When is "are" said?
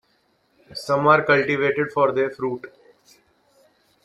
1.05-1.23